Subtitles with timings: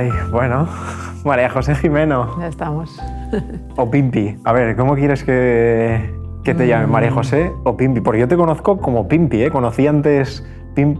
[0.00, 0.66] Ay, bueno.
[1.24, 2.34] María José Jimeno.
[2.38, 2.98] Ya estamos.
[3.76, 4.34] O Pimpi.
[4.44, 6.10] A ver, ¿cómo quieres que,
[6.42, 6.86] que te llame?
[6.86, 8.00] ¿María José o Pimpi?
[8.00, 9.50] Porque yo te conozco como Pimpi, ¿eh?
[9.50, 10.44] Conocí antes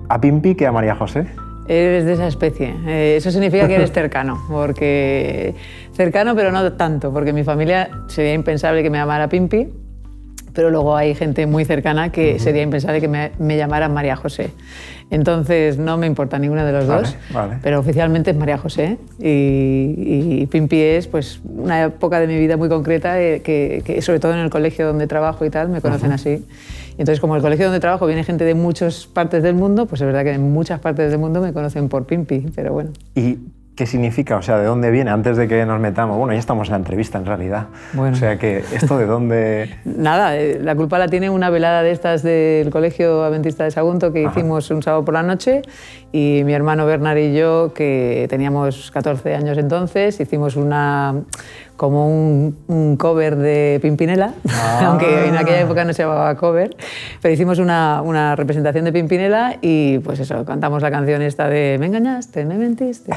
[0.09, 1.27] a Pimpi que a María José.
[1.67, 2.75] Eres de esa especie.
[2.87, 5.55] Eh, eso significa que eres cercano, porque
[5.93, 9.69] cercano, pero no tanto, porque en mi familia sería impensable que me llamara Pimpi,
[10.53, 14.51] pero luego hay gente muy cercana que sería impensable que me, me llamara María José.
[15.11, 17.57] Entonces no me importa ninguno de los Vale, dos, vale.
[17.63, 19.95] pero oficialmente es María José y,
[20.43, 24.21] y Pimpi es pues una época de mi vida muy concreta eh, que, que sobre
[24.21, 26.47] todo en el colegio donde trabajo y tal me conocen así.
[26.97, 30.01] Y entonces como el colegio donde trabajo viene gente de muchas partes del mundo, pues
[30.01, 32.91] es verdad que en muchas partes del mundo me conocen por Pimpi, pero bueno.
[33.17, 33.39] ¿Y
[33.75, 34.37] qué significa?
[34.37, 35.11] O sea, ¿de dónde viene?
[35.11, 36.19] Antes de que nos metamos.
[36.19, 37.69] Bueno, ya estamos en la entrevista en realidad.
[37.93, 38.15] Bueno.
[38.15, 39.75] O sea, que ¿esto de dónde...?
[39.85, 44.13] Nada, eh, la culpa la tiene una velada de estas del Colegio Adventista de Sagunto
[44.13, 45.63] que hicimos un sábado por la noche
[46.13, 51.15] y mi hermano Bernard y yo, que teníamos 14 años entonces, hicimos una
[51.81, 54.83] como un, un cover de Pimpinela, Ah.
[54.89, 56.77] aunque en aquella época no se llamaba cover,
[57.23, 61.79] pero hicimos una, una representación de Pimpinela y pues eso, cantamos la canción esta de
[61.81, 63.13] Me engañaste, me mentiste.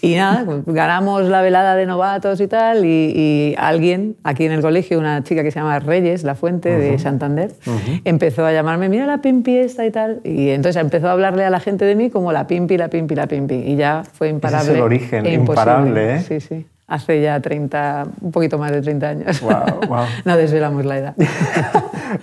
[0.00, 4.62] Y nada, ganamos la velada de novatos y tal, y, y alguien aquí en el
[4.62, 7.52] colegio, una chica que se llama Reyes, La Fuente, de Santander,
[8.06, 11.50] empezó a llamarme, mira la pimpi esta y tal, y entonces empezó a hablarle a
[11.50, 14.72] la gente de mí como la pimpi, la pimpi, la pimpi, y ya fue imparable.
[14.76, 15.40] el origen, e imposible.
[15.60, 16.20] imparable, ¿eh?
[16.26, 16.66] Sí, sí.
[16.88, 19.40] Hace ya 30, un poquito más de 30 años.
[19.42, 20.06] Guau, guau.
[20.24, 21.14] no desvelamos la edad.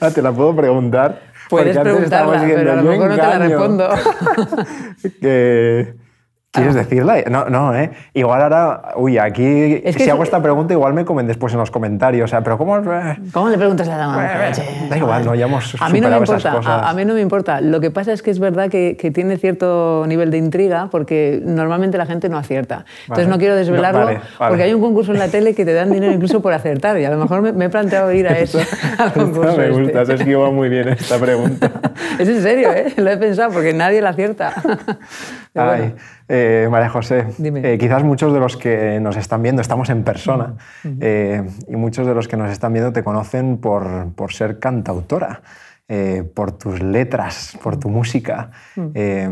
[0.01, 1.21] Ah, te la puedo preguntar.
[1.47, 3.49] Puedes preguntarla, pero a lo mejor no "Yo te la engaño".
[3.49, 3.89] respondo.
[5.21, 5.93] que...
[6.55, 7.17] ¿Quieres decirla?
[7.29, 7.91] No, no, ¿eh?
[8.13, 11.53] Igual ahora, uy, aquí, Es que si hago es- esta pregunta, igual me comen después
[11.53, 12.25] en los comentarios.
[12.25, 12.81] O sea, pero ¿cómo...?
[13.33, 14.25] ¿Cómo le preguntas a la dama?
[14.25, 14.51] Eh,
[14.89, 16.59] da igual, no, ya hemos a mí no me importa.
[16.65, 17.61] A, a mí no me importa.
[17.61, 21.41] Lo que pasa es que es verdad que, que tiene cierto nivel de intriga porque
[21.43, 22.85] normalmente la gente no acierta.
[23.03, 23.27] Entonces Vale.
[23.27, 24.49] no quiero desvelarlo No, vale, vale.
[24.49, 27.05] porque hay un concurso en la tele que te dan dinero incluso por acertar y
[27.05, 28.65] a lo mejor me, me he planteado ir a ese
[28.97, 30.05] al concurso me gusta, este.
[30.05, 31.71] se esquiva muy bien esta pregunta.
[32.19, 32.93] Es en serio, ¿eh?
[32.97, 34.53] Lo he pensado porque nadie la acierta.
[35.55, 35.95] Ay,
[36.27, 40.55] eh, María José, eh, quizás muchos de los que nos están viendo, estamos en persona,
[40.99, 45.41] eh, y muchos de los que nos están viendo te conocen por, por ser cantautora,
[46.33, 48.51] por tus letras, por tu música,
[48.93, 49.29] eh,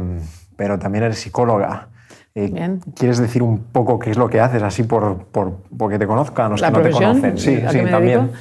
[0.56, 1.90] pero también eres psicóloga.
[2.36, 2.80] Bien.
[2.96, 6.50] ¿Quieres decir un poco qué es lo que haces, así por, por porque te conozcan
[6.52, 7.38] los la que no te conocen?
[7.38, 8.22] Sí, sí, también.
[8.22, 8.38] dedico.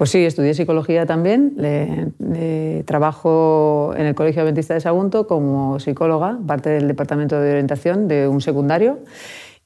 [0.00, 1.52] Pues sí, estudié psicología también.
[1.58, 8.08] Le- trabajo en el Colegio Adventista de Sagunto como psicóloga, parte del departamento de orientación
[8.08, 9.00] de un secundario.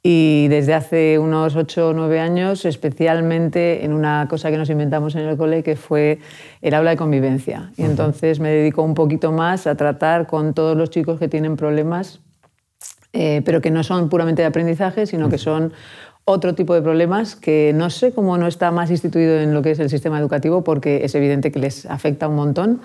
[0.02, 5.14] Y desde hace unos 8 o 9 años, especialmente en una cosa que nos inventamos
[5.14, 6.18] en el cole, que fue
[6.62, 7.70] el aula de convivencia.
[7.76, 11.54] Y entonces me dedico un poquito más a tratar con todos los chicos que tienen
[11.54, 12.18] problemas
[13.16, 15.72] eh, pero que no son puramente de aprendizaje, sino que son
[16.26, 19.72] otro tipo de problemas que no sé cómo no está más instituido en lo que
[19.72, 22.80] es el sistema educativo, porque es evidente que les afecta un montón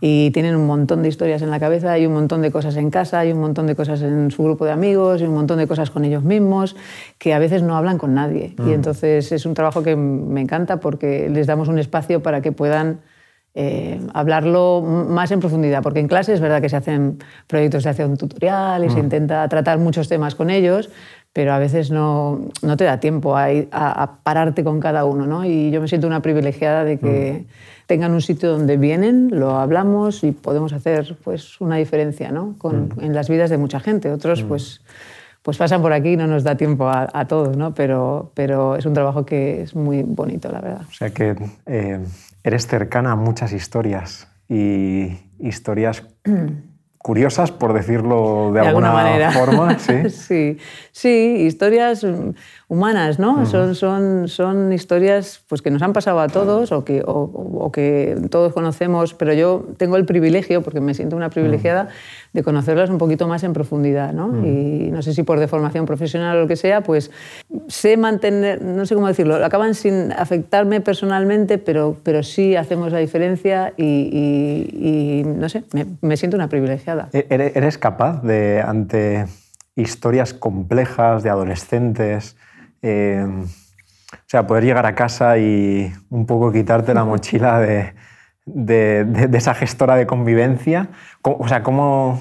[0.00, 2.90] y tienen un montón de historias en la cabeza, hay un montón de cosas en
[2.90, 5.68] casa, hay un montón de cosas en su grupo de amigos y un montón de
[5.68, 6.74] cosas con ellos mismos
[7.18, 8.54] que a veces no hablan con nadie.
[8.66, 12.50] Y entonces es un trabajo que me encanta porque les damos un espacio para que
[12.50, 12.98] puedan
[13.54, 17.90] eh, hablarlo más en profundidad, porque en clase es verdad que se hacen proyectos de
[17.90, 20.88] acción tutorial y se intenta tratar muchos temas con ellos,
[21.32, 25.26] pero a veces no, no te da tiempo a, a- a pararte con cada uno.
[25.26, 25.44] ¿no?
[25.44, 27.46] Y yo me siento una privilegiada de que
[27.86, 32.54] tengan un sitio donde vienen, lo hablamos y podemos hacer pues, una diferencia ¿no?
[32.58, 34.10] Con- en las vidas de mucha gente.
[34.12, 34.80] Otros pues,
[35.42, 37.74] pues pasan por aquí y no nos da tiempo a, a todos, ¿no?
[37.74, 40.82] pero, pero es un trabajo que es muy bonito, la verdad.
[40.88, 41.34] O sea que
[41.66, 41.98] eh,
[42.44, 46.04] eres cercana a muchas historias y historias
[47.02, 49.32] curiosas, por decirlo de, de alguna, manera.
[49.32, 49.78] forma.
[49.78, 50.10] ¿sí?
[50.10, 50.58] sí,
[50.92, 52.32] sí, historias mm,
[52.68, 53.46] humanas, ¿no?
[53.46, 57.72] son, son, son historias pues, que nos han pasado a todos o que, o, o
[57.72, 61.88] que todos conocemos, pero yo tengo el privilegio, porque me siento una privilegiada,
[62.32, 64.12] de conocerlas un poquito más en profundidad.
[64.12, 64.46] ¿no?
[64.46, 67.10] Y no sé si por deformación profesional o lo que sea, pues
[67.68, 72.98] sé mantener, no sé cómo decirlo, acaban sin afectarme personalmente, pero, pero sí hacemos la
[72.98, 77.08] diferencia y, y- y, no sé, me, me siento una privilegiada.
[77.12, 79.26] E- ere- ¿Eres capaz de, ante
[79.76, 82.36] historias complejas de adolescentes,
[82.82, 83.24] eh,
[84.12, 87.92] o sea, poder llegar a casa y un poco quitarte la mochila de,
[88.46, 90.88] de- de- de esa gestora de convivencia?
[91.22, 92.20] ¿Cómo- o sea, ¿cómo,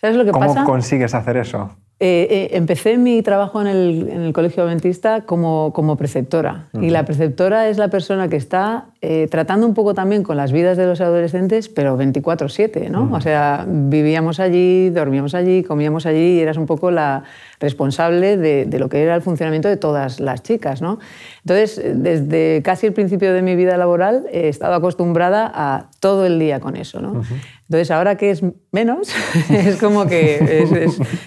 [0.00, 0.64] ¿Sabes lo que cómo pasa?
[0.64, 1.70] consigues hacer eso?
[1.98, 6.66] Eh, eh, empecé mi trabajo en el, en el Colegio Adventista como, como preceptora.
[6.74, 10.50] Y la preceptora es la persona que está eh, tratando un poco también con las
[10.50, 13.08] vidas de los adolescentes, pero 24/7, ¿no?
[13.12, 17.22] O sea, vivíamos allí, dormíamos allí, comíamos allí y eras un poco la
[17.60, 20.98] responsable de, lo que era el funcionamiento de todas las chicas, ¿no?
[21.44, 26.40] Entonces, desde casi el principio de mi vida laboral he estado acostumbrada a todo el
[26.40, 27.22] día con eso, ¿no?
[27.68, 29.08] Entonces, ahora que es menos,
[29.50, 30.64] es como que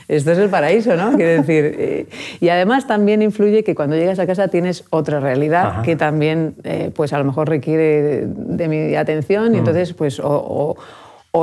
[0.07, 1.15] esto es el paraíso, ¿no?
[1.15, 2.07] Quiero decir, eh,
[2.39, 6.91] y además también influye que cuando llegas a casa tienes otra realidad que también, eh,
[6.95, 9.59] pues a lo mejor requiere de, mi atención y mm.
[9.59, 10.75] entonces, pues, o,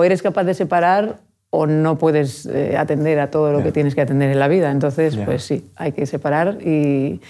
[0.05, 1.17] eres capaz de separar
[1.50, 4.70] o no puedes eh, atender a todo lo que tienes que atender en la vida.
[4.70, 7.20] Entonces, pues sí, hay que separar y,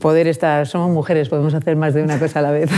[0.00, 0.66] poder estar...
[0.66, 2.70] Somos mujeres, podemos hacer más de una cosa a la vez.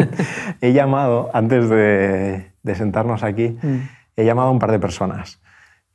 [0.60, 3.78] he llamado, antes de, sentarnos aquí, mm.
[4.16, 5.40] he llamado a un par de personas.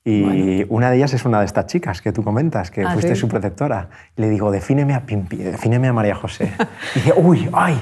[0.05, 3.15] Y una de ellas es una de estas chicas que tú comentas, que ah, fuiste
[3.15, 3.89] su protectora.
[4.15, 6.51] Le digo, defíneme a Pimpi, defíneme a María José.
[6.95, 7.79] Y dice, uy, ay.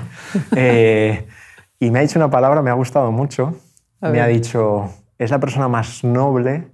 [0.55, 1.27] Eh,
[1.79, 3.55] y me ha dicho una palabra, me ha gustado mucho.
[4.01, 6.67] me ha dicho, es la persona más noble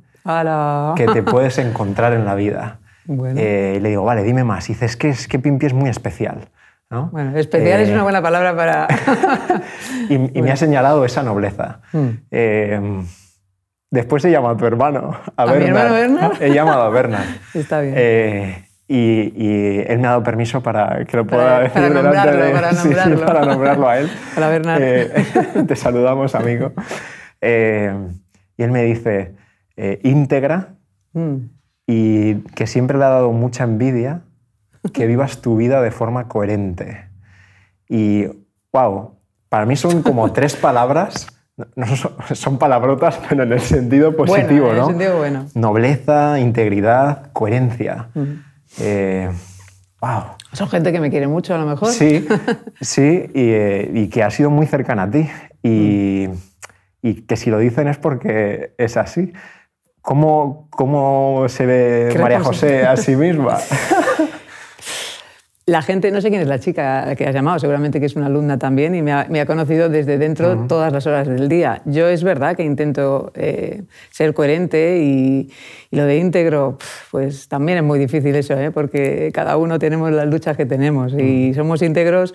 [0.95, 2.79] que te puedes encontrar en la vida.
[3.07, 4.69] Eh, y le digo, vale, dime más.
[4.69, 6.49] Y dices, que, es que Pimpi es muy especial.
[6.89, 7.09] ¿no?
[7.11, 8.87] Bueno, especial es eh, una buena palabra para...
[10.09, 11.81] y, me ha señalado esa nobleza.
[11.91, 13.01] Mm.
[13.93, 16.33] Después he llamado a tu hermano, a, ¿A mi hermano Bernard?
[16.41, 17.27] He llamado a Bernard.
[17.53, 17.93] Está bien.
[17.95, 22.51] Eh, y, él me ha dado permiso para que lo pueda decir para delante de...
[22.53, 23.17] Para nombrarlo.
[23.17, 24.09] Sí, para nombrarlo a él.
[24.33, 24.81] Para Bernard.
[24.81, 25.25] Eh,
[25.67, 26.71] te saludamos, amigo.
[27.39, 27.93] Eh,
[28.57, 29.35] y él me dice,
[30.01, 30.69] íntegra,
[31.13, 31.35] mm.
[31.85, 34.21] y que siempre le ha dado mucha envidia
[34.91, 37.09] que vivas tu vida de forma coherente.
[37.87, 38.25] Y,
[38.71, 39.19] wow,
[39.49, 41.27] para mí son como tres palabras
[41.75, 41.85] no
[42.35, 45.45] son, palabrotas, pero en el sentido positivo, bueno, en el Sentido bueno.
[45.53, 48.09] Nobleza, integridad, coherencia.
[48.15, 48.25] wow.
[48.79, 49.29] Eh,
[50.53, 51.89] son gente que me quiere mucho, a lo mejor.
[51.89, 52.27] Sí,
[52.81, 55.29] sí, eh, y, que ha sido muy cercana a ti.
[55.61, 56.27] Y,
[57.01, 59.33] y, que si lo dicen es porque es así.
[60.01, 63.57] ¿Cómo, cómo se ve María José a sí misma?
[65.65, 68.25] La gente, no sé quién es la chica que has llamado, seguramente que es una
[68.25, 71.81] alumna también y me ha, conocido desde dentro todas las horas del día.
[71.85, 75.49] Yo es verdad que intento eh, ser coherente y,
[75.91, 76.77] lo de íntegro,
[77.11, 78.71] pues también es muy difícil eso, ¿eh?
[78.71, 82.33] porque cada uno tenemos las luchas que tenemos y somos íntegros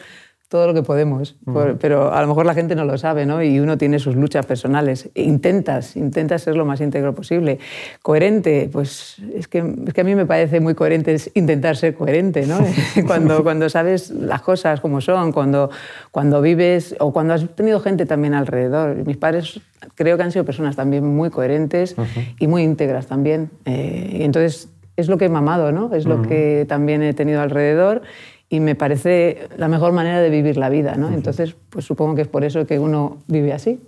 [0.49, 1.37] todo lo que podemos,
[1.79, 3.43] pero a lo mejor la gente no lo sabe, ¿no?
[3.43, 5.11] Y uno tiene sus luchas personales.
[5.15, 7.59] Intentas, intentas ser lo más íntegro posible.
[8.03, 12.47] Coherente, pues es que, es que a mí me parece muy coherente intentar ser coherente,
[12.47, 12.61] ¿no?
[13.07, 15.69] cuando, cuando sabes las cosas como son, cuando,
[16.13, 19.07] cuando vives o cuando has tenido gente también alrededor.
[19.07, 19.61] Mis padres
[19.97, 21.95] creo que han sido personas también muy coherentes
[22.39, 23.51] y muy íntegras también.
[23.67, 25.95] Eh, y entonces es lo que he mamado, ¿no?
[25.95, 28.03] Es lo que también he tenido alrededor
[28.49, 30.95] y me parece la mejor manera de vivir la vida.
[30.97, 31.09] ¿no?
[31.09, 33.81] Entonces, pues supongo que es por eso que uno vive así.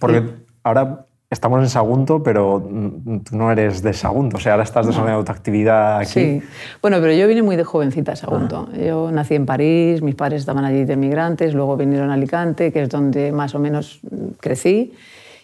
[0.00, 0.22] Porque
[0.62, 2.62] ahora estamos en Sagunto, pero
[3.28, 6.08] tú no eres de Sagunto, o sea, ahora estás desarrollando tu actividad aquí.
[6.08, 6.42] Sí,
[6.80, 8.68] bueno, pero yo vine muy de jovencita a Sagunto.
[8.72, 8.76] Ah.
[8.76, 12.82] Yo nací en París, mis padres estaban allí de migrantes, luego vinieron a Alicante, que
[12.82, 14.00] es donde más o menos
[14.40, 14.94] crecí.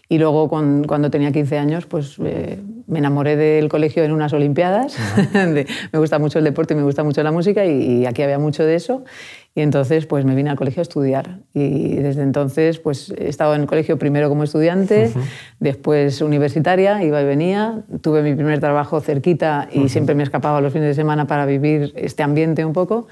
[0.08, 4.96] Y luego, cuando, tenía 15 años, pues eh, me enamoré del colegio en unas Olimpiadas.
[5.34, 8.64] me gusta mucho el deporte y me gusta mucho la música y, aquí había mucho
[8.64, 9.04] de eso.
[9.54, 11.40] Y entonces, pues me vine al colegio a estudiar.
[11.52, 15.12] Y desde entonces, pues he estado en el colegio primero como estudiante,
[15.60, 17.82] después universitaria, iba y venía.
[18.00, 21.92] Tuve mi primer trabajo cerquita y siempre me escapaba los fines de semana para vivir
[21.96, 23.08] este ambiente un poco.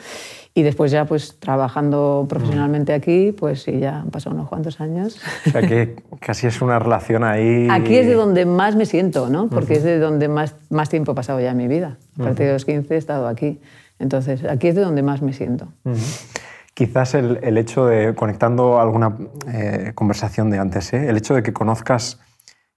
[0.52, 5.20] Y después ya pues trabajando profesionalmente aquí, pues sí, ya han pasado unos cuantos años.
[5.46, 7.68] O sea que casi es una relación ahí...
[7.70, 9.48] Aquí es de donde más me siento, ¿no?
[9.48, 11.98] Porque es de donde más, más tiempo he pasado ya en mi vida.
[12.18, 13.60] A partir de los 15 he estado aquí.
[14.00, 15.68] Entonces, aquí es de donde más me siento.
[16.74, 19.16] Quizás el, el, hecho de, conectando alguna
[19.46, 21.08] eh, conversación de antes, ¿eh?
[21.08, 22.18] el hecho de que conozcas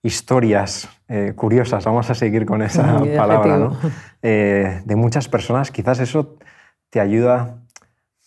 [0.04, 3.78] historias eh, curiosas, vamos a seguir con esa palabra, ¿no?
[4.22, 6.38] de muchas personas, quizás eso
[6.90, 7.64] te ayuda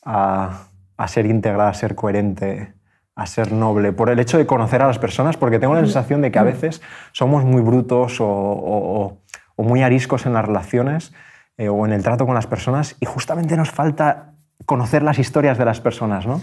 [0.06, 0.68] a,
[1.08, 2.74] ser íntegra, a ser coherente,
[3.14, 6.22] a ser noble, por el hecho de conocer a las personas, porque tengo la sensación
[6.22, 6.80] de que a veces
[7.12, 9.18] somos muy brutos o,
[9.56, 11.12] muy ariscos en las relaciones
[11.58, 14.32] eh, o en el trato con las personas y justamente nos falta
[14.64, 16.42] conocer las historias de las personas, ¿no?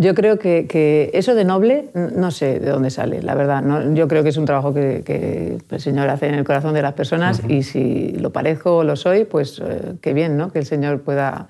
[0.00, 3.64] Yo creo que, eso de noble, no sé de dónde sale, la verdad.
[3.94, 6.92] yo creo que es un trabajo que, el Señor hace en el corazón de las
[6.92, 10.52] personas y si lo parezco o lo soy, pues eh, qué bien, ¿no?
[10.52, 11.48] Que el Señor pueda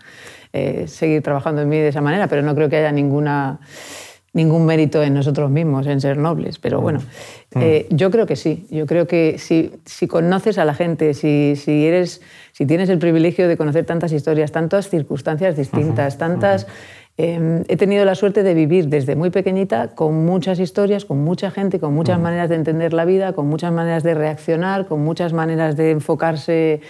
[0.55, 3.61] eh, seguir trabajando en mí de esa manera, pero no creo que haya ninguna,
[4.33, 6.59] ningún mérito en nosotros mismos, en ser nobles.
[6.59, 7.01] Pero bueno,
[7.57, 8.67] eh, yo creo que sí.
[8.71, 12.21] Yo creo que si, si conoces a la gente, si, si, eres,
[12.53, 16.67] si tienes el privilegio de conocer tantas historias, tantas circunstancias distintas, tantas
[17.21, 21.51] Em, he tenido la suerte de vivir desde muy pequeñita con muchas historias, con mucha
[21.51, 25.33] gente, con muchas maneras de entender la vida, con muchas maneras de reaccionar, con muchas
[25.33, 26.81] maneras de enfocarse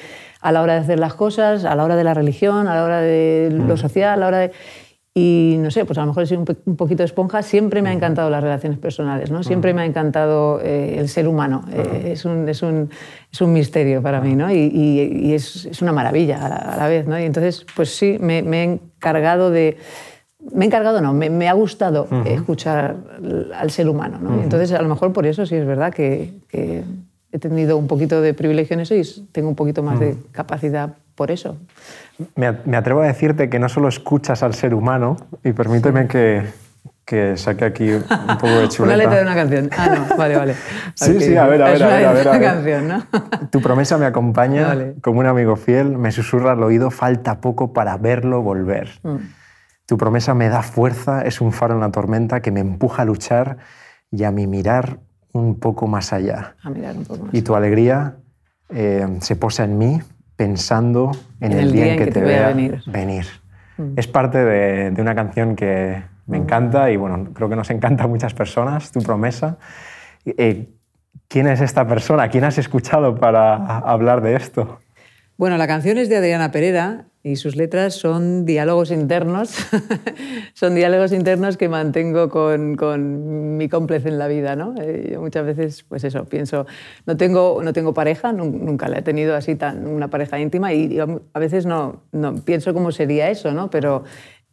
[0.42, 2.84] a la hora de hacer las cosas, a la hora de la religión, a la
[2.84, 4.52] hora de lo social, a la hora de...
[5.14, 7.42] Y no sé, pues a lo mejor he sido un, poquito esponja.
[7.42, 9.42] Siempre me ha encantado las relaciones personales, ¿no?
[9.42, 11.64] Siempre me ha encantado eh, el ser humano.
[11.72, 12.90] Eh, es, un, es, un,
[13.32, 14.52] es, un, misterio para mí, ¿no?
[14.52, 17.18] Y, y, es, es, una maravilla a la, vez, ¿no?
[17.18, 19.78] Y entonces, pues sí, me, me he encargado de
[20.52, 22.96] me he encargado, no, me, ha gustado escuchar
[23.54, 24.18] al ser humano.
[24.20, 24.40] ¿no?
[24.40, 26.84] Entonces, a lo mejor por eso sí es verdad que,
[27.32, 30.96] he tenido un poquito de privilegio en eso y tengo un poquito más de capacidad
[31.14, 31.56] por eso.
[32.36, 36.44] Me, atrevo a decirte que no solo escuchas al ser humano, y permíteme que,
[37.04, 38.04] que saque aquí un
[38.38, 38.82] poco de chuleta.
[38.84, 39.70] una letra de una canción.
[39.76, 40.54] Ah, no, vale, vale.
[40.94, 42.06] sí, sí, a ver, a ver, a ver.
[42.06, 42.42] A ver, a ver.
[42.42, 43.06] Canción, ¿no?
[43.50, 47.96] Tu promesa me acompaña como un amigo fiel, me susurra al oído, falta poco para
[47.96, 49.00] verlo volver.
[49.02, 49.16] Mm.
[49.86, 53.04] Tu promesa me da fuerza, es un faro en la tormenta que me empuja a
[53.06, 53.56] luchar
[54.10, 55.00] y a mi mirar
[55.38, 56.56] un poco más allá.
[56.62, 58.16] A mirar un poco más y tu alegría
[58.70, 60.00] eh, se posa en mí
[60.36, 62.82] pensando en, el, día, en que, te, vea venir.
[62.86, 63.26] venir.
[63.76, 63.94] Mm.
[63.96, 66.42] Es parte de, una canción que me mm.
[66.42, 69.58] encanta y bueno, creo que nos encanta a muchas personas, tu promesa.
[70.24, 70.68] Eh,
[71.26, 72.28] ¿Quién es esta persona?
[72.28, 74.80] ¿Quién has escuchado para hablar de esto?
[75.36, 79.50] Bueno, la canción es de Adriana Pereira y sus letras son diálogos internos,
[80.54, 84.56] son diálogos internos que mantengo con, con mi cómplice en la vida.
[84.56, 84.74] ¿no?
[84.80, 86.66] Eh, yo muchas veces, pues eso, pienso,
[87.06, 90.98] no tengo, no tengo pareja, nunca la he tenido así tan una pareja íntima y,
[90.98, 93.68] a veces no, no pienso cómo sería eso, ¿no?
[93.68, 94.04] pero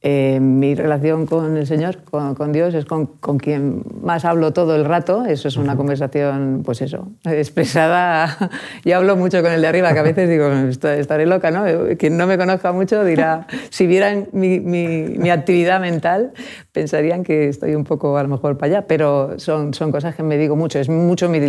[0.08, 4.76] eh, mi relación con el Señor, con, Dios, es con, con, quien más hablo todo
[4.76, 5.26] el rato.
[5.26, 8.52] Eso es una conversación, pues eso, expresada.
[8.86, 10.48] Yo hablo mucho con el de arriba, que a veces digo,
[10.92, 11.66] estaré loca, ¿no?
[11.98, 16.34] Quien no me conozca mucho dirá, si vieran mi, mi, actividad mental,
[16.72, 20.22] pensarían que estoy un poco a lo mejor para allá, pero son, son cosas que
[20.22, 20.78] me digo mucho.
[20.78, 21.40] Es mucho mi,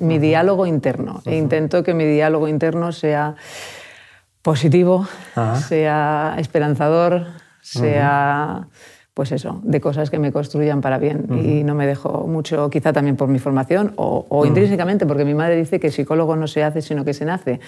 [0.00, 1.22] mi, diálogo interno.
[1.24, 3.36] E intento que mi diálogo interno sea
[4.42, 5.06] positivo,
[5.68, 8.68] sea esperanzador, sea,
[9.14, 11.26] pues eso, de cosas que me construyan para bien.
[11.44, 15.56] Y no me dejo mucho, quizá también por mi formación o, intrínsecamente, porque mi madre
[15.56, 17.60] dice que psicólogo no se hace, sino que se nace.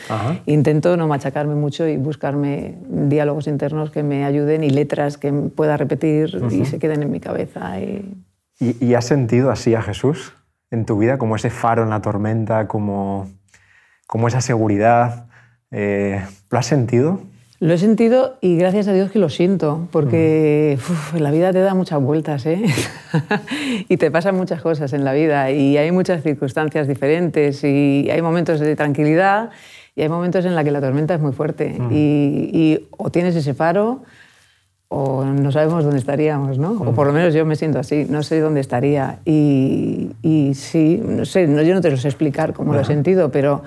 [0.47, 5.77] Intento no machacarme mucho y buscarme diálogos internos que me ayuden y letras que pueda
[5.77, 7.79] repetir y se queden en mi cabeza.
[7.79, 8.25] Y...
[8.59, 10.33] ¿Y, has sentido así a Jesús
[10.71, 13.29] en tu vida, como ese faro en la tormenta, como,
[14.07, 15.27] como esa seguridad?
[15.71, 17.21] Eh, ¿Lo has sentido?
[17.61, 20.77] Lo he sentido y gracias a Dios que lo siento, porque
[21.17, 22.63] la vida te da muchas vueltas ¿eh?
[23.89, 28.21] y te pasan muchas cosas en la vida y hay muchas circunstancias diferentes y hay
[28.23, 29.51] momentos de tranquilidad
[29.95, 33.55] y hay momentos en los que la tormenta es muy fuerte y, o tienes ese
[33.55, 34.03] faro
[34.89, 36.73] o no sabemos dónde estaríamos, ¿no?
[36.73, 39.19] O por lo menos yo me siento así, no sé dónde estaría.
[39.25, 43.31] Y, y sí, no sé, yo no te lo sé explicar cómo lo he sentido,
[43.31, 43.63] pero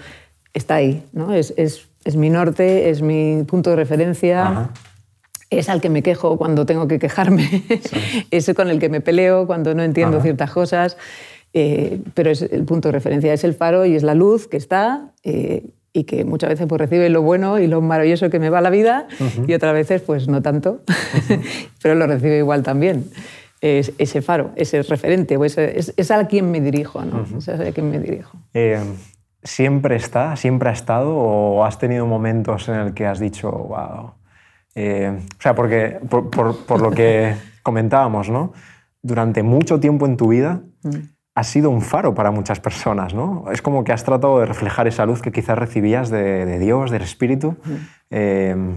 [0.53, 1.33] está ahí, ¿no?
[1.33, 4.69] Es, es es mi norte, es mi punto de referencia.
[5.49, 7.63] Es al que me quejo cuando tengo que quejarme,
[8.31, 10.97] es con el que me peleo cuando no entiendo ciertas cosas,
[11.53, 14.55] eh, pero es el punto de referencia, es el faro y es la luz que
[14.55, 18.49] está eh, y que muchas veces pues, recibe lo bueno y lo maravilloso que me
[18.49, 19.07] va la vida
[19.45, 20.81] y otras veces pues no tanto,
[21.81, 23.05] pero lo recibe igual también.
[23.59, 27.25] Es ese faro, ese referente, es, es, a quien me dirijo, ¿no?
[27.37, 28.37] es a quien me dirijo.
[28.53, 28.79] Eh,
[29.47, 34.11] siempre está, siempre ha estado o has tenido momentos en el que has dicho, wow?
[34.75, 38.53] Eh, o sea, porque por, lo que comentábamos, ¿no?
[39.01, 40.89] Durante mucho tiempo en tu vida mm.
[41.35, 43.45] has sido un faro para muchas personas, ¿no?
[43.51, 47.03] Es como que has tratado de reflejar esa luz que quizás recibías de, Dios, del
[47.03, 47.55] Espíritu.
[47.63, 47.75] Mm.
[48.11, 48.75] Eh,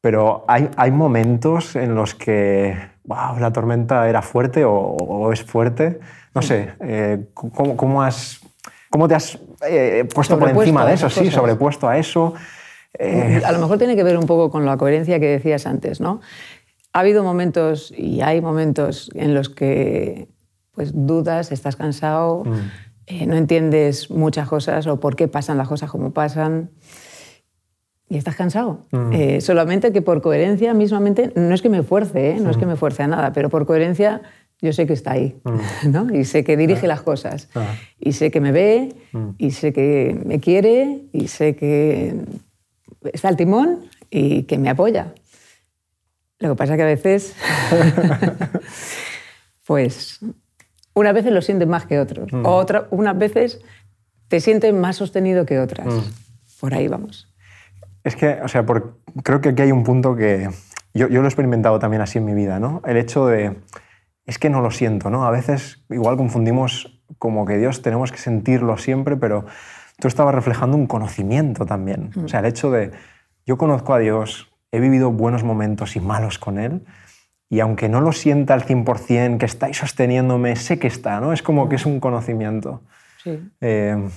[0.00, 5.98] pero hay, hay, momentos en los que, wow, la tormenta era fuerte o, es fuerte.
[6.34, 6.44] No mm.
[6.44, 8.40] sé, eh, ¿cómo, ¿cómo, has
[8.94, 11.10] ¿Cómo te has eh, puesto por encima de eso?
[11.10, 12.34] Sí, sobrepuesto a eso.
[12.98, 16.00] Eh, a lo mejor tiene que ver un poco con la coherencia que decías antes,
[16.00, 16.20] ¿no?
[16.92, 20.28] Ha habido momentos y hay momentos en los que
[20.72, 22.52] pues dudas, estás cansado, mm.
[23.06, 26.70] eh, no entiendes muchas cosas o por qué pasan las cosas como pasan
[28.08, 28.86] y estás cansado.
[28.92, 29.40] Mm.
[29.40, 33.02] solamente que por coherencia mismamente, no es que me fuerce, no es que me fuerce
[33.02, 34.22] a nada, pero por coherencia
[34.60, 35.90] yo sé que está ahí, mm.
[35.90, 36.14] ¿no?
[36.14, 36.88] Y sé que dirige ah.
[36.88, 37.48] las cosas.
[37.54, 37.74] Ah.
[37.98, 39.30] Y sé que me ve, mm.
[39.38, 42.14] y sé que me quiere, y sé que
[43.12, 45.14] está al timón y que me apoya.
[46.38, 47.36] Lo que pasa es que a veces,
[49.66, 50.20] pues,
[50.94, 52.32] unas veces lo sientes más que otros.
[52.32, 52.46] Mm.
[52.46, 53.60] O otra, unas veces
[54.28, 55.86] te sientes más sostenido que otras.
[56.60, 57.32] Por ahí vamos.
[58.02, 58.64] Es que, o sea,
[59.22, 60.48] creo que aquí hay un punto que
[60.92, 62.82] yo, yo lo he experimentado también así en mi vida, ¿no?
[62.84, 63.56] El hecho de,
[64.26, 65.26] es que no lo siento, ¿no?
[65.26, 69.44] A veces igual confundimos como que Dios tenemos que sentirlo siempre, pero
[69.98, 72.10] tú estabas reflejando un conocimiento también.
[72.24, 72.92] O sea, el hecho de,
[73.46, 76.84] yo conozco a Dios, he vivido buenos momentos y malos con Él,
[77.50, 81.32] y aunque no lo sienta al 100%, que está ahí sosteniéndome, sé que está, ¿no?
[81.32, 82.82] Es como que es un conocimiento.
[83.22, 83.48] Sí.
[83.60, 84.08] Eh,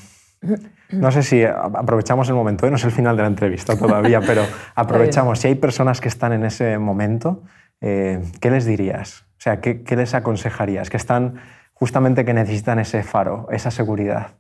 [0.89, 2.69] no sé si aprovechamos el momento, ¿eh?
[2.69, 4.43] no es el final de la entrevista todavía, pero
[4.75, 5.39] aprovechamos.
[5.39, 7.43] Si hay personas que están en ese momento,
[7.81, 9.25] eh, ¿qué les dirías?
[9.37, 10.89] O sea, ¿qué, ¿qué, les aconsejarías?
[10.89, 11.39] Que están
[11.73, 14.37] justamente que necesitan ese faro, esa seguridad.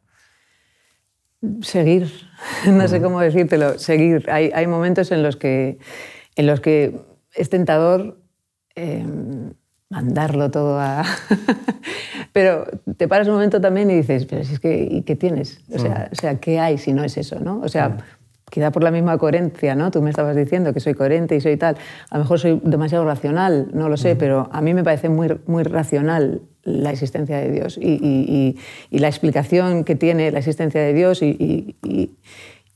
[1.61, 2.11] Seguir,
[2.67, 4.29] no sé cómo decírtelo, seguir.
[4.29, 5.77] Hay, hay momentos en los, que,
[6.35, 6.99] en los que
[7.35, 8.19] es tentador
[8.75, 9.05] eh,
[9.89, 11.03] mandarlo todo a...
[12.33, 12.65] pero
[12.97, 15.61] te paras un momento también y dices, pero si es que, ¿y qué tienes?
[15.71, 17.39] O sea, o sea, ¿qué hay si no es eso?
[17.39, 17.61] ¿no?
[17.61, 17.97] O sea,
[18.49, 19.91] quizá por la misma coherencia, ¿no?
[19.91, 21.77] Tú me estabas diciendo que soy coherente y soy tal.
[22.09, 25.39] A lo mejor soy demasiado racional, no lo sé, pero a mí me parece muy,
[25.45, 28.57] muy racional la existencia de Dios y, y,
[28.89, 32.13] y, la explicación que tiene la existencia de Dios y, y,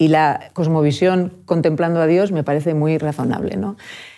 [0.08, 3.78] la cosmovisión contemplando a Dios me parece muy razonable, ¿no?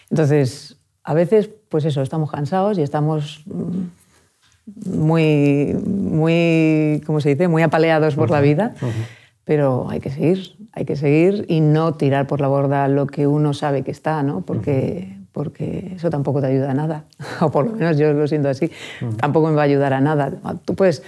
[0.09, 3.43] Entonces, a veces, pues eso, estamos cansados y estamos
[4.85, 8.75] muy, muy, ¿cómo se dice?, muy apaleados por la vida,
[9.43, 13.27] pero hay que seguir, hay que seguir y no tirar por la borda lo que
[13.27, 14.41] uno sabe que está, ¿no?
[14.41, 17.05] Porque, porque eso tampoco te ayuda a nada,
[17.41, 18.71] o por lo menos yo lo siento así,
[19.17, 20.31] tampoco me va a ayudar a nada.
[20.65, 21.03] Tú puedes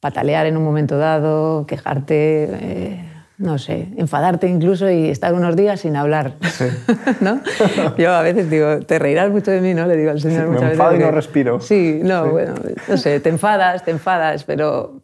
[0.00, 3.04] patalear en un momento dado, quejarte, eh,
[3.38, 6.34] no sé, enfadarte incluso y estar unos días sin hablar.
[6.42, 6.66] Sí.
[7.20, 7.40] ¿no?
[7.98, 9.86] Yo a veces digo, te reirás mucho de mí, ¿no?
[9.86, 11.04] Le digo al Señor sí, muchas me enfado veces.
[11.04, 11.60] y no respiro.
[11.60, 12.30] Sí, no, sí.
[12.30, 12.54] bueno,
[12.86, 15.00] no sé, te enfadas, te enfadas, pero,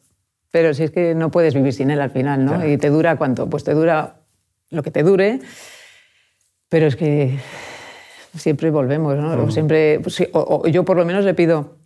[0.52, 2.52] pero si es que no puedes vivir sin Él al final, ¿no?
[2.52, 2.70] Claro.
[2.70, 3.50] Y te dura cuánto?
[3.50, 4.20] Pues te dura
[4.70, 5.40] lo que te dure,
[6.68, 7.38] pero es que
[8.36, 9.36] siempre volvemos, ¿no?
[9.36, 9.50] Mm.
[9.50, 11.82] Siempre, pues, o, o yo por lo menos le pido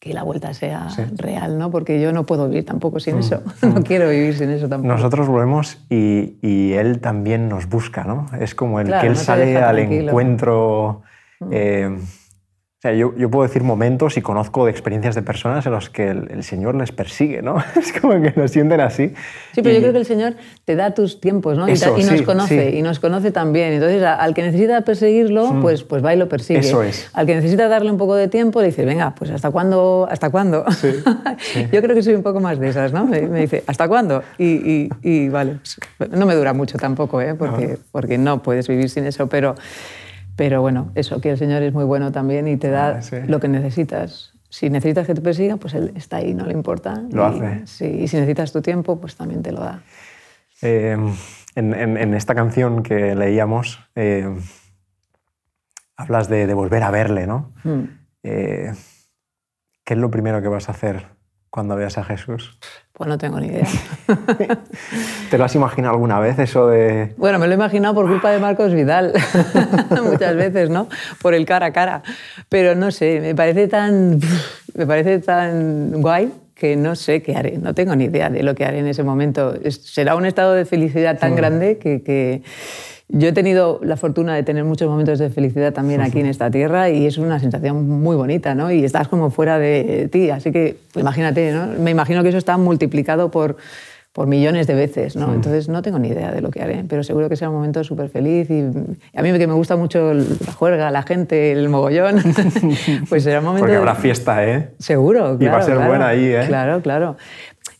[0.00, 1.02] que la vuelta sea sí.
[1.16, 1.70] real, ¿no?
[1.70, 3.20] Porque yo no puedo vivir tampoco sin mm.
[3.20, 3.42] eso.
[3.62, 4.92] no quiero vivir sin eso tampoco.
[4.92, 8.26] Nosotros volvemos y, y, él también nos busca, ¿no?
[8.38, 10.08] Es como el claro, que él no sale al tranquilo.
[10.08, 11.02] encuentro.
[11.40, 11.48] Mm.
[11.52, 11.98] Eh,
[12.84, 16.08] sea, yo, yo, puedo decir momentos y conozco de experiencias de personas en los que
[16.08, 17.56] el, el, Señor les persigue, ¿no?
[17.76, 19.14] Es como que lo sienten así.
[19.54, 19.74] Sí, pero y...
[19.76, 20.34] yo creo que el Señor
[20.66, 21.66] te da tus tiempos, ¿no?
[21.66, 22.76] Eso, y, y, nos sí, conoce, sí.
[22.76, 23.72] y nos conoce también.
[23.72, 25.62] Entonces, al que necesita perseguirlo, mm.
[25.62, 26.60] pues, pues va y lo persigue.
[26.60, 27.08] Eso es.
[27.14, 30.06] Al que necesita darle un poco de tiempo, le dice, venga, pues ¿hasta cuándo?
[30.10, 30.66] ¿Hasta cuándo?
[30.72, 30.92] Sí,
[31.72, 33.06] yo creo que soy un poco más de esas, ¿no?
[33.06, 34.22] Me, me dice, ¿hasta cuándo?
[34.36, 35.56] Y, y, vale,
[35.96, 37.34] pues, no me dura mucho tampoco, ¿eh?
[37.34, 37.84] Porque, ah.
[37.92, 39.54] porque no puedes vivir sin eso, pero...
[40.36, 43.16] Pero bueno, eso, que el Señor es muy bueno también y te da ah, sí.
[43.26, 44.32] lo que necesitas.
[44.48, 47.02] Si necesitas que te persiga, pues Él está ahí, no le importa.
[47.10, 47.66] Lo y, hace.
[47.66, 49.82] Sí, y si necesitas tu tiempo, pues también te lo da.
[50.62, 50.96] Eh,
[51.54, 54.28] en, en, en, esta canción que leíamos, eh,
[55.96, 57.52] hablas de, de, volver a verle, ¿no?
[57.64, 57.82] Mm.
[58.22, 58.72] Eh,
[59.84, 61.13] ¿Qué es lo primero que vas a hacer
[61.54, 62.58] cuando veas a Jesús?
[62.92, 63.68] Pues no tengo ni idea.
[65.30, 67.14] ¿Te lo has imaginado alguna vez eso de...?
[67.16, 69.12] Bueno, me lo he imaginado por culpa de Marcos Vidal,
[70.02, 70.88] muchas veces, ¿no?
[71.22, 72.02] Por el cara a cara.
[72.48, 74.18] Pero no sé, me parece tan,
[74.74, 78.56] me parece tan guay que no sé qué haré, no tengo ni idea de lo
[78.56, 79.54] que haré en ese momento.
[79.70, 81.36] Será un estado de felicidad tan mm.
[81.36, 82.42] grande que, que
[83.16, 86.50] yo he tenido la fortuna de tener muchos momentos de felicidad también aquí en esta
[86.50, 88.72] tierra y es una sensación muy bonita, ¿no?
[88.72, 91.66] Y estás como fuera de ti, así que imagínate, ¿no?
[91.78, 93.56] Me imagino que eso está multiplicado por,
[94.12, 95.32] por millones de veces, ¿no?
[95.32, 97.84] Entonces no tengo ni idea de lo que haré, pero seguro que será un momento
[97.84, 98.62] súper feliz y
[99.16, 102.22] a mí que me gusta mucho la juerga, la gente, el mogollón,
[103.08, 103.64] pues será un momento...
[103.64, 104.70] Porque habrá fiesta, ¿eh?
[104.78, 105.38] Seguro, claro.
[105.40, 106.44] Y va a ser claro, buena ahí, ¿eh?
[106.46, 107.16] Claro, claro.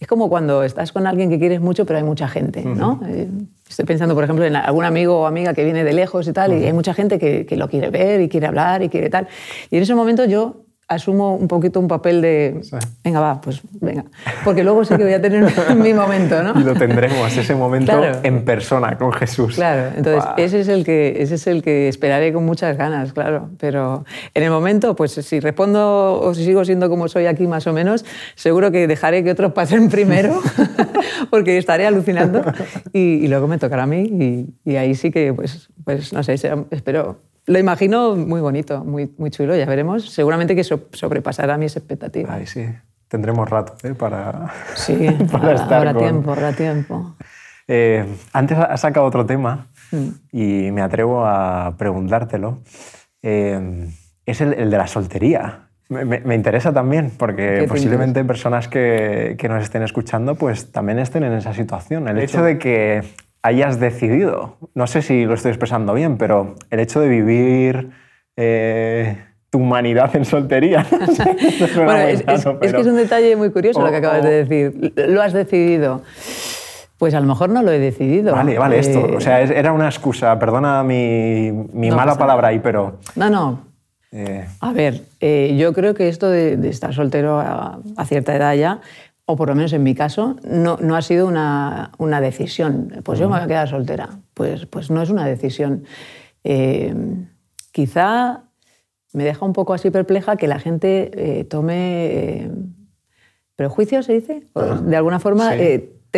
[0.05, 2.99] Es como cuando estás con alguien que quieres mucho, pero hay mucha gente, ¿no?
[3.01, 3.47] Uh -huh.
[3.67, 6.51] Estoy pensando, por ejemplo, en algún amigo o amiga que viene de lejos y tal,
[6.51, 6.61] uh -huh.
[6.61, 9.29] y hay mucha gente que, que, lo quiere ver y quiere hablar y quiere tal.
[9.71, 12.77] Y en ese momento yo asumo un poquito un papel de, sí.
[13.03, 14.05] venga, va, pues venga.
[14.45, 15.45] Porque luego sé que voy a tener
[15.77, 16.59] mi momento, ¿no?
[16.59, 18.19] Y lo tendremos, ese momento claro.
[18.23, 19.55] en persona, con Jesús.
[19.55, 20.35] Claro, entonces wow.
[20.37, 23.51] ese, es el que, ese es el que esperaré con muchas ganas, claro.
[23.59, 27.67] Pero en el momento, pues si respondo o si sigo siendo como soy aquí más
[27.67, 30.41] o menos, seguro que dejaré que otros pasen primero,
[31.31, 32.43] porque estaré alucinando,
[32.93, 34.03] y, y, luego me tocará a mí,
[34.65, 36.35] y, y ahí sí que, pues, pues no sé,
[36.71, 40.11] espero lo imagino muy bonito, muy, muy chulo, ya veremos.
[40.11, 42.33] Seguramente que so, sobrepasará mis expectativas.
[42.33, 42.67] Ay, sí.
[43.09, 43.95] Tendremos rato ¿eh?
[43.95, 46.03] para, sí, para estar habrá con...
[46.03, 47.15] tiempo, habrá tiempo.
[47.69, 50.09] Eh, antes has sacado otro tema mm.
[50.33, 52.61] y me atrevo a preguntártelo.
[53.23, 53.89] Eh,
[54.27, 55.69] es el, el, de la soltería.
[55.91, 60.99] Me, me, me interesa también porque posiblemente personas que, que, nos estén escuchando pues también
[60.99, 62.09] estén en esa situación.
[62.09, 63.03] El hecho de que
[63.45, 67.91] hayas decidido, no sé si lo estoy expresando bien, pero el hecho de vivir
[68.39, 69.19] eh,
[69.51, 70.87] tu humanidad en soltería.
[71.77, 74.95] bueno, es, que es un detalle muy curioso lo que acabas de decir.
[74.97, 76.01] Lo has decidido.
[76.97, 78.35] Pues a lo mejor no lo he decidido.
[78.35, 79.11] Vale, vale, esto.
[79.15, 80.39] O sea, era una excusa.
[80.39, 81.53] Perdona mi,
[81.91, 82.99] mala palabra ahí, pero.
[83.15, 83.75] No, no.
[84.11, 84.47] Eh.
[84.61, 88.81] A ver, eh, yo creo que esto de, estar soltero a, cierta edad ya,
[89.27, 93.01] o por lo menos en mi caso, no, no ha sido una, una decisión.
[93.05, 94.19] Pues yo me voy a quedar soltera.
[94.35, 95.85] Pues, pues no es una decisión.
[96.45, 96.95] Eh,
[97.73, 98.45] quizá
[99.13, 102.51] me deja un poco así perpleja que la gente tome
[103.57, 104.43] prejuicios, se dice,
[104.83, 105.55] de alguna forma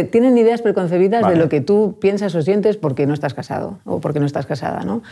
[0.04, 4.00] tienen ideas preconcebidas de lo que tú piensas o sientes porque no estás casado o
[4.00, 5.02] porque no estás casada, ¿no?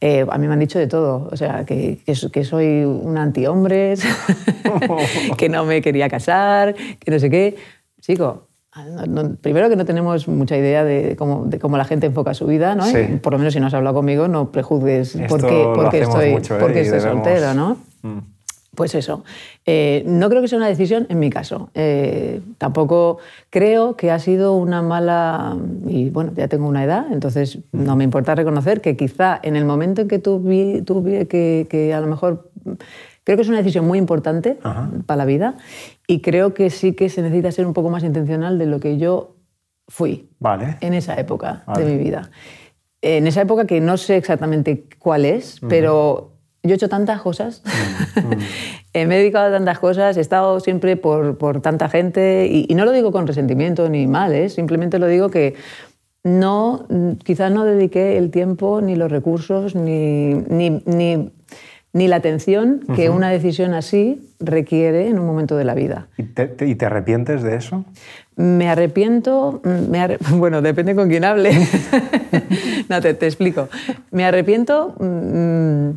[0.00, 4.02] Eh, a mí me han dicho de todo, o sea, que, que, soy un antihombres,
[5.38, 7.56] que no me quería casar, que no sé qué.
[8.00, 8.46] Chico,
[9.40, 12.74] primero que no tenemos mucha idea de cómo, de cómo la gente enfoca su vida,
[12.74, 12.84] ¿no?
[13.22, 16.40] Por lo menos si no has hablado conmigo, no prejuzgues porque, porque estoy, ¿eh?
[16.60, 17.78] porque estoy soltero, ¿no?
[18.02, 18.35] Mm.
[18.76, 19.24] Pues eso.
[19.64, 21.70] Eh, no creo que sea una decisión en mi caso.
[21.74, 23.18] Eh, tampoco
[23.50, 25.56] creo que ha sido una mala.
[25.86, 29.64] Y bueno, ya tengo una edad, entonces no me importa reconocer que quizá en el
[29.64, 32.50] momento en que tuve, tuve que, que a lo mejor.
[33.24, 34.56] Creo que es una decisión muy importante
[35.06, 35.56] para la vida
[36.06, 38.98] y creo que sí que se necesita ser un poco más intencional de lo que
[38.98, 39.34] yo
[39.88, 40.76] fui vale.
[40.80, 42.30] en esa época de mi vida.
[43.02, 46.35] En esa época que no sé exactamente cuál es, pero
[46.66, 49.06] yo he hecho tantas cosas, mm, mm.
[49.08, 52.84] me he dedicado a tantas cosas, he estado siempre por, por tanta gente y, no
[52.84, 54.48] lo digo con resentimiento ni mal, ¿eh?
[54.48, 55.54] simplemente lo digo que
[56.24, 56.86] no,
[57.24, 61.30] quizás no dediqué el tiempo ni los recursos ni, ni, ni,
[61.92, 66.08] ni la atención que una decisión así requiere en un momento de la vida.
[66.18, 67.84] ¿Y te, y te arrepientes de eso?
[68.36, 71.52] Me arrepiento, me bueno, depende con quién hable.
[72.90, 73.68] no, te, te, explico.
[74.10, 75.90] Me arrepiento mm,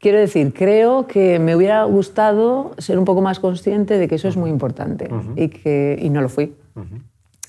[0.00, 4.28] Quiero decir, creo que me hubiera gustado ser un poco más consciente de que eso
[4.28, 6.54] es muy importante y, que, y no lo fui.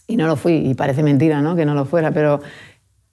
[0.05, 1.55] Y no lo fui, y parece mentira ¿no?
[1.55, 2.41] que no lo fuera, pero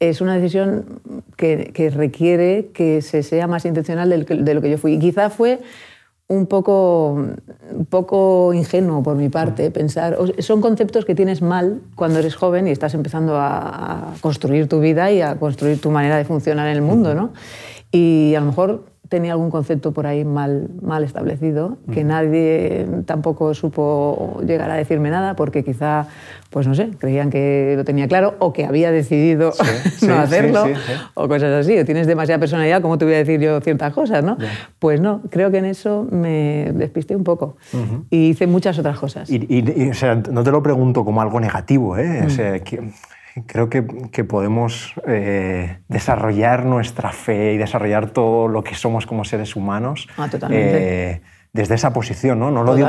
[0.00, 1.00] es una decisión
[1.36, 4.94] que, que requiere que se sea más intencional de lo que yo fui.
[4.94, 5.60] Y quizá fue
[6.26, 10.18] un poco, un poco ingenuo por mi parte pensar.
[10.40, 14.80] Son conceptos que tienes mal cuando eres joven y estás empezando a, a construir tu
[14.80, 17.32] vida y a construir tu manera de funcionar en el mundo, ¿no?
[17.92, 23.54] Y a lo mejor tenía algún concepto por ahí mal, mal establecido, que nadie tampoco
[23.54, 26.06] supo llegar a decirme nada, porque quizá,
[26.50, 29.52] pues no sé, creían que lo tenía claro o que había decidido
[30.06, 30.64] no hacerlo,
[31.14, 31.78] o cosas así.
[31.78, 34.22] O tienes demasiada personalidad, ¿cómo te voy a decir yo ciertas cosas?
[34.22, 34.36] ¿no?
[34.78, 37.56] Pues no, creo que en eso me despisté un poco
[38.10, 39.30] y hice muchas otras cosas.
[39.30, 42.24] Y, o sea, no te lo pregunto como algo negativo, ¿eh?
[42.26, 42.90] O sea, que
[43.46, 49.24] creo que, que podemos eh, desarrollar nuestra fe y desarrollar todo lo que somos como
[49.24, 51.20] seres humanos ah, eh,
[51.52, 52.38] desde esa posición.
[52.38, 52.88] No, no lo digo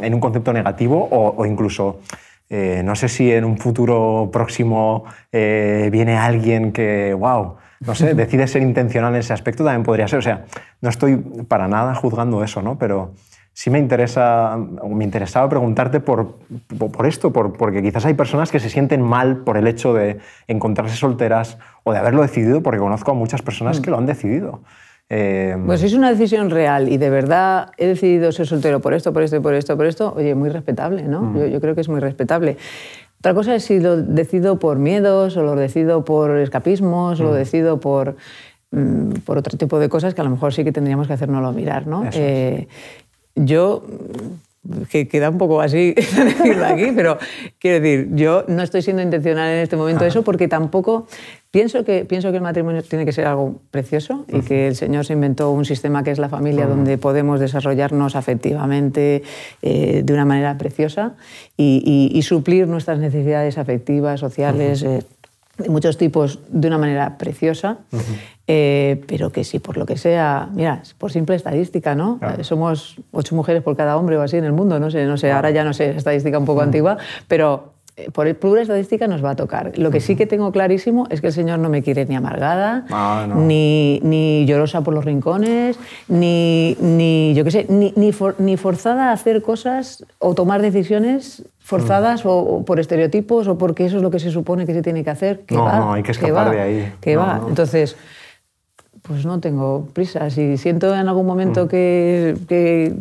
[0.00, 2.00] en un concepto negativo o, incluso,
[2.48, 8.46] eh, no sé si en un futuro próximo viene alguien que, wow, no sé, decide
[8.46, 10.18] ser intencional en ese aspecto, también podría ser.
[10.18, 10.44] O sea,
[10.80, 12.78] no estoy para nada juzgando eso, ¿no?
[12.78, 13.14] Pero
[13.60, 16.36] sí me interesa, me interesaba preguntarte por,
[16.78, 20.18] por esto, por, porque quizás hay personas que se sienten mal por el hecho de
[20.48, 23.82] encontrarse solteras o de haberlo decidido, porque conozco a muchas personas mm.
[23.82, 24.62] que lo han decidido.
[25.10, 29.12] Eh, pues es una decisión real y de verdad he decidido ser soltero por esto,
[29.12, 30.14] por esto, por esto, por esto.
[30.16, 31.20] Oye, muy respetable, ¿no?
[31.20, 31.38] Mm.
[31.40, 32.56] Yo, yo, creo que es muy respetable.
[33.18, 37.32] Otra cosa es si lo decido por miedos o lo decido por escapismos o lo
[37.32, 37.34] mm.
[37.34, 38.16] decido por,
[39.26, 41.86] por otro tipo de cosas que a lo mejor sí que tendríamos que hacernoslo mirar,
[41.86, 42.04] ¿no?
[42.14, 42.66] Eh,
[43.34, 43.84] yo
[44.90, 47.18] que queda un poco así decirlo aquí, pero
[47.58, 51.06] quiero decir, yo no estoy siendo intencional en este momento eso porque tampoco
[51.50, 55.06] pienso que, pienso que el matrimonio tiene que ser algo precioso y que el Señor
[55.06, 59.22] se inventó un sistema que es la familia donde podemos desarrollarnos afectivamente
[59.62, 61.14] eh, de una manera preciosa
[61.56, 64.84] y, suplir nuestras necesidades afectivas, sociales
[65.62, 67.78] de muchos tipos de una manera preciosa,
[68.46, 72.18] eh, pero que si por lo que sea, mira, por simple estadística, ¿no?
[72.38, 75.16] Eh, somos ocho mujeres por cada hombre o así en el mundo, no sé, no
[75.16, 79.24] sé, ahora ya no sé, estadística un poco antigua, pero eh, por pura estadística nos
[79.24, 79.72] va a tocar.
[79.76, 82.86] Lo que sí que tengo clarísimo es que el Señor no me quiere ni amargada,
[82.90, 89.10] ah, ni, ni, llorosa por los rincones, ni, ni yo qué sé, ni, ni, forzada
[89.10, 94.10] a hacer cosas o tomar decisiones forzadas o, por estereotipos o porque eso es lo
[94.10, 95.40] que se supone que se tiene que hacer.
[95.46, 96.92] Que no, no, hay que escapar de ahí.
[97.00, 97.40] Que va.
[97.48, 97.96] Entonces,
[99.02, 100.28] pues no tengo prisa.
[100.30, 102.96] Si siento en algún momento que, que,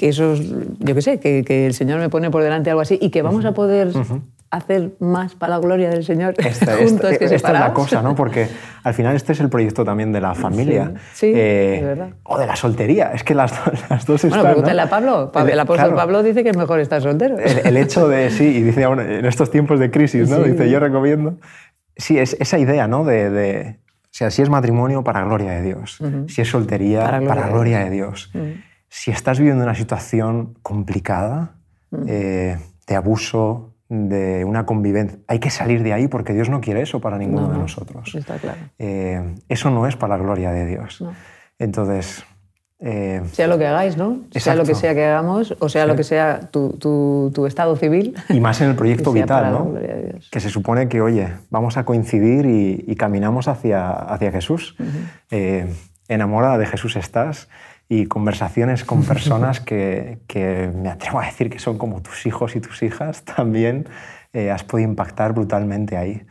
[0.00, 3.10] eso, yo qué sé, que, que, el Señor me pone por delante algo así y
[3.10, 3.92] que vamos a poder
[4.50, 8.00] hacer más para la gloria del Señor Esta, juntos esta- que esta es la cosa,
[8.02, 8.14] ¿no?
[8.14, 8.48] Porque
[8.82, 10.92] al final este es el proyecto también de la familia.
[11.12, 12.10] Sí, sí, Eh, es verdad.
[12.24, 13.12] O de la soltería.
[13.12, 13.52] Es que las,
[13.90, 14.40] las dos están.
[14.40, 14.86] Bueno, pregúntale ¿no?
[14.86, 15.32] a Pablo.
[15.32, 15.96] Pa- El- El apóstol claro.
[15.96, 17.38] Pablo dice que es mejor estar soltero.
[17.38, 20.42] El, el hecho de, sí, y dice ahora, en estos tiempos de crisis, ¿no?
[20.44, 20.52] Sí.
[20.52, 21.36] Dice, yo recomiendo.
[21.96, 23.04] Sí, es esa idea, ¿no?
[23.04, 25.98] De, de- o sea, si es matrimonio, para gloria de Dios.
[26.28, 28.32] Si es soltería, Para para gloria gloria, de Dios.
[28.88, 31.56] Si estás viviendo una situación complicada,
[32.06, 32.56] eh,
[32.86, 37.00] de abuso, de una convivencia, hay que salir de ahí porque Dios no quiere eso
[37.00, 38.14] para ninguno No, de no, nosotros.
[38.14, 38.58] Está claro.
[38.78, 41.00] Eh, eso no es para la gloria de Dios.
[41.00, 41.12] No.
[41.58, 42.24] Entonces,
[42.80, 44.20] eh, Sea lo que hagáis, ¿no?
[44.30, 47.74] Sea lo que sea que hagamos, o sea lo que sea tu, tu- tu estado
[47.76, 48.14] civil.
[48.28, 49.74] y más en el proyecto vital, ¿no?
[50.30, 54.76] que se supone que, oye, vamos a coincidir y, y caminamos hacia, hacia Jesús.
[55.30, 55.66] Eh,
[56.08, 57.48] enamorada de Jesús estás
[57.88, 62.54] y conversaciones con personas que, que me atrevo a decir que son como tus hijos
[62.56, 63.88] y tus hijas, también
[64.32, 66.22] eh, has podido impactar brutalmente ahí.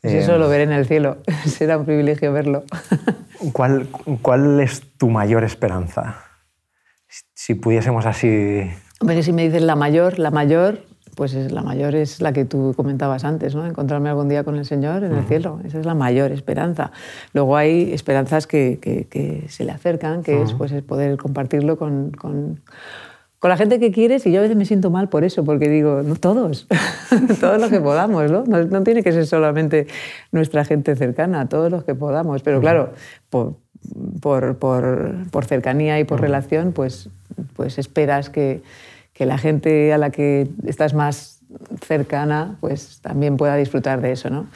[0.00, 1.18] Pues Eh, eso lo veré en el cielo.
[1.46, 2.64] Será un privilegio verlo.
[3.52, 3.88] ¿cuál,
[4.22, 6.16] ¿Cuál es tu mayor esperanza?
[7.06, 8.68] Si- Si pudiésemos así...
[9.00, 10.80] Hombre, si me dices la mayor, la mayor,
[11.18, 13.66] pues es, la mayor es la que tú comentabas antes, ¿no?
[13.66, 15.58] Encontrarme algún día con el Señor en el cielo.
[15.64, 16.92] Esa es la mayor esperanza.
[17.32, 22.12] Luego hay esperanzas que, que- que se le acercan, que es pues, poder compartirlo con,
[22.12, 22.60] con-
[23.40, 24.24] con la gente que quieres.
[24.26, 26.68] Y yo a veces me siento mal por eso, porque digo, no todos,
[27.40, 28.44] todos los que podamos, ¿no?
[28.46, 28.62] ¿no?
[28.64, 29.88] no tiene que ser solamente
[30.30, 32.42] nuestra gente cercana, todos los que podamos.
[32.42, 32.90] Pero claro,
[33.28, 33.54] por,
[34.20, 37.08] por, por- por cercanía y por relación, pues,
[37.56, 38.62] pues esperas que,
[39.18, 41.40] que la gente a la que estás más
[41.84, 44.30] cercana pues también pueda disfrutar de eso.
[44.30, 44.46] ¿no?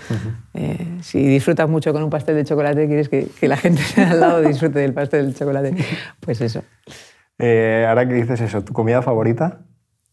[0.54, 4.20] Eh, si disfrutas mucho con un pastel de chocolate, quieres que, que la gente al
[4.20, 5.74] lado disfrute del pastel de chocolate.
[6.20, 6.62] Pues eso.
[7.40, 9.62] Eh, ahora que dices eso, ¿tu comida favorita?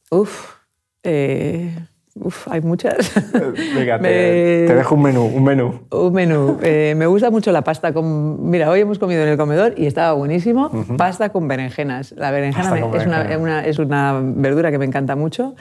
[0.09, 0.55] Uf,
[1.03, 1.71] eh,
[2.15, 3.11] uf, hay muchas.
[3.75, 5.79] Venga, Me- te dejo un menú, un menú.
[5.91, 6.57] Un menú.
[6.61, 8.49] Eh, me gusta mucho la pasta con...
[8.49, 10.69] Mira, hoy hemos comido en el comedor y estaba buenísimo.
[10.97, 12.13] Pasta con berenjenas.
[12.17, 13.05] La berenjena, Pasta me- con es,
[13.37, 15.55] una, es una verdura que me encanta mucho.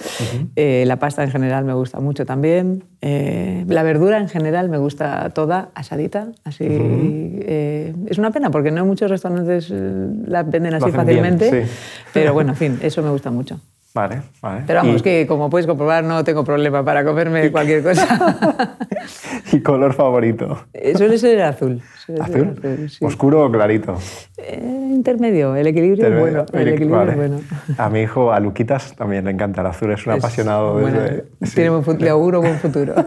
[0.57, 2.85] Eh, la pasta en general me gusta mucho también.
[3.01, 6.29] Eh, la verdura en general me gusta toda asadita.
[6.45, 11.65] Así, es una pena porque no muchos restaurantes la venden así bien, fácilmente.
[11.65, 11.71] sí.
[12.13, 13.61] Pero bueno, en fin, eso me gusta mucho.
[13.95, 14.65] Vale, vale.
[14.67, 18.77] Pero vamos, Y- que como puedes comprobar, no tengo problema para comerme cualquier cosa.
[19.53, 20.67] ¿Y color favorito?
[20.75, 21.83] Eh, Suele ser el azul.
[22.05, 22.55] Suele ser ¿Azul?
[22.59, 23.05] azul, sí.
[23.05, 23.97] ¿Oscuro o clarito?
[24.37, 26.45] Eh, intermedio, el equilibrio es bueno.
[26.53, 27.11] El equilibrio Vale.
[27.13, 27.41] es bueno.
[27.79, 31.01] A mi hijo, a Luquitas, también le encanta el azul, es un Es apasionado bueno,
[31.01, 31.25] desde...
[31.43, 31.55] sí.
[31.55, 32.95] Tiene buen futuro, le auguro buen futuro.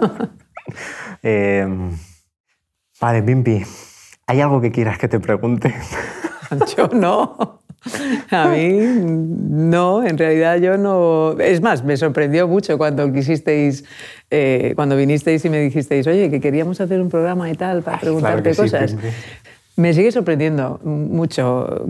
[1.24, 1.67] Eh,
[3.00, 3.62] vale, Pimpi,
[4.28, 5.74] ¿hay algo que quieras que te pregunte?
[6.78, 7.61] yo no.
[8.32, 11.36] A mí no, en realidad yo no.
[11.39, 13.84] Es más, me sorprendió mucho cuando quisisteis,
[14.30, 17.98] eh, cuando vinisteis y me dijisteis, oye, que queríamos hacer un programa y tal para
[17.98, 18.91] Ay, claro preguntarte sí, cosas.
[18.94, 19.08] Pimpi.
[19.78, 21.88] Me sigue sorprendiendo mucho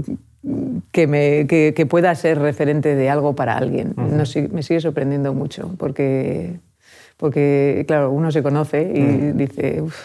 [0.91, 3.93] que, me, que, que pueda ser referente de algo para alguien.
[3.97, 6.59] No, sí- me sigue sorprendiendo mucho porque,
[7.17, 9.37] porque, claro, uno se conoce y Mm.
[9.37, 9.95] dice, "Uf,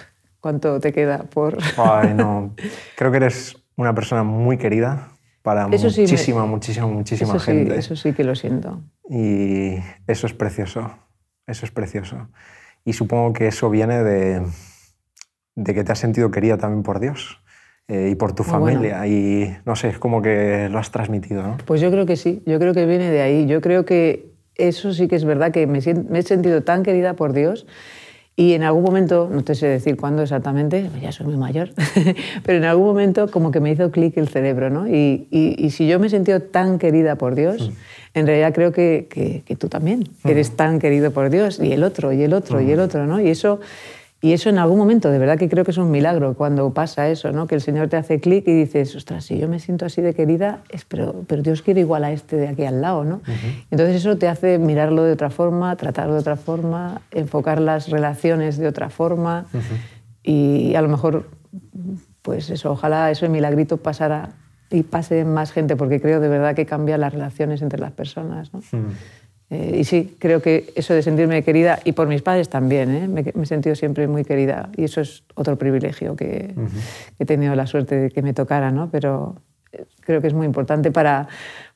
[0.41, 1.59] ¿cuánto te queda por...?
[1.77, 2.55] Ay, no.
[2.97, 5.09] Creo que eres una persona muy querida
[5.47, 7.79] para Eso sí me- muchísima, muchísima, muchísima sí, gente.
[7.79, 8.83] eso sí que lo siento.
[9.09, 9.77] Y
[10.09, 10.91] eso es precioso,
[11.47, 12.29] eso es precioso.
[12.85, 14.43] Y supongo que eso viene de,
[15.55, 17.41] de que te has sentido querida también por Dios
[17.87, 18.59] eh, y por tu bueno.
[18.59, 19.07] familia.
[19.07, 21.59] Y no sé, es como que lo has transmitido, ¿no?
[21.65, 23.47] Pues yo creo que sí, yo creo que viene de ahí.
[23.47, 27.33] Yo creo que eso sí que es verdad, que me he sentido tan querida por
[27.35, 27.69] Dios
[28.39, 31.71] y en algún momento, no te sé decir cuándo exactamente, ya soy muy mayor,
[32.45, 34.87] pero en algún momento como que me hizo clic el cerebro, ¿no?
[34.87, 37.71] Y, y- y si yo me he sentido tan querida por Dios,
[38.15, 41.83] en realidad creo que, que- que tú también eres tan querido por Dios, y el
[41.83, 43.21] otro, y el otro, y el otro, ¿no?
[43.21, 43.61] Y eso...
[44.23, 47.09] Y eso en algún momento, de verdad que creo que es un milagro cuando pasa
[47.09, 47.47] eso, ¿no?
[47.47, 50.15] que el Señor te hace clic y dices, ostras, si yo me siento así de
[50.15, 53.05] querida, es, pero, pero Dios quiere igual a este de aquí al lado.
[53.05, 53.21] ¿no?
[53.71, 58.57] Entonces eso te hace mirarlo de otra forma, tratarlo de otra forma, enfocar las relaciones
[58.57, 59.47] de otra forma
[60.23, 61.29] y a lo mejor,
[62.23, 64.31] pues eso, ojalá ese milagrito pasara
[64.71, 67.93] y pase en más gente, porque creo de verdad que cambia las relaciones entre las
[67.93, 68.53] personas.
[68.53, 68.61] ¿no?
[69.49, 73.07] Eh, y sí, creo que eso de sentirme querida, y por mis padres también, ¿eh?
[73.09, 74.71] me, me he sentido siempre muy querida.
[74.77, 76.55] Y eso es otro privilegio que,
[77.17, 78.91] que he tenido la suerte de que me tocara, ¿no?
[78.91, 79.37] Pero
[79.73, 81.29] eh, creo que es muy importante para,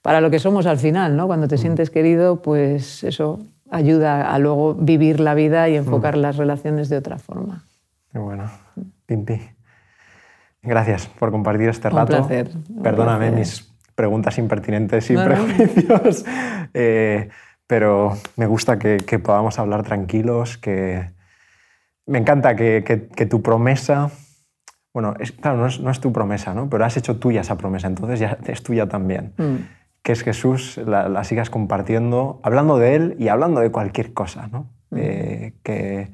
[0.03, 1.27] para lo que somos al final, ¿no?
[1.29, 3.39] Cuando te sientes querido, pues eso
[3.71, 7.65] ayuda a luego vivir la vida y enfocar las relaciones de otra forma.
[8.13, 8.51] Qué bueno.
[9.07, 9.41] Pimpi.
[10.63, 12.17] Gracias por compartir este Un rato.
[12.17, 13.39] placer, un Perdóname placer.
[13.39, 15.35] mis preguntas impertinentes y No, no.
[15.47, 16.25] prejuicios.
[16.75, 17.29] Eh,
[17.71, 21.09] pero me gusta que, que podamos hablar tranquilos, que
[22.05, 22.83] me encanta que,
[23.15, 24.11] que, tu promesa,
[24.93, 26.69] bueno, es, claro, no es, no es, tu promesa, ¿no?
[26.69, 29.35] pero has hecho tuya esa promesa, entonces ya es tuya también.
[29.37, 29.57] Mm.
[30.03, 34.49] Que es Jesús, la, la, sigas compartiendo, hablando de Él y hablando de cualquier cosa,
[34.49, 34.67] ¿no?
[34.91, 34.97] Mm.
[34.97, 36.11] Eh, que,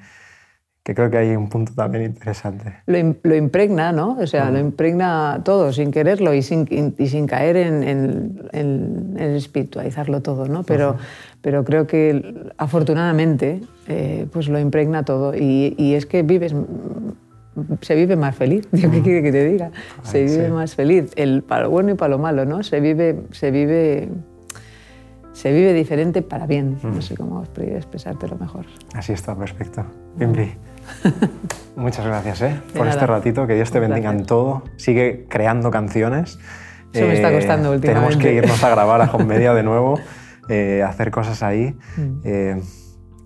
[0.87, 2.75] que creo que hay un punto también interesante.
[2.87, 4.17] Lo, impregna, ¿no?
[4.21, 7.83] O sea, lo impregna todo, sin quererlo y sin, y sin caer en,
[8.53, 10.63] en, espiritualizarlo todo, ¿no?
[10.63, 10.97] Pero,
[11.47, 16.53] pero creo que afortunadamente eh, pues lo impregna todo y, y, es que vives
[17.83, 19.71] se vive más feliz, ¿qué quiere que te diga?
[20.03, 22.65] Se vive más feliz, el, para lo bueno y para lo malo, ¿no?
[22.65, 24.09] Se vive, se vive
[25.35, 26.79] se vive diferente para bien.
[26.83, 28.67] No sé cómo expresártelo mejor.
[28.95, 29.87] Así está, perfecto.
[30.17, 30.57] Bienvenido.
[31.77, 32.61] Muchas gracias ¿eh?
[32.77, 33.47] por este ratito.
[33.47, 34.65] Que Dios te bendiga en todo.
[34.79, 36.41] Sigue creando canciones.
[36.93, 38.17] Eso me está eh, costando últimamente.
[38.17, 40.01] Tenemos que irnos a grabar a Home Media de nuevo,
[40.49, 41.77] eh, hacer cosas ahí.
[41.97, 42.21] Mm.
[42.25, 42.63] Eh,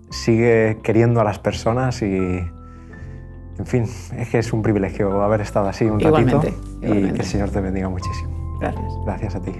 [0.09, 3.85] sigue queriendo a las personas y, en fin,
[4.17, 6.41] es que es un privilegio haber estado así un ratito
[6.81, 8.57] y que el Señor te bendiga muchísimo.
[8.59, 8.93] Gracias.
[9.05, 9.53] Gracias a ti.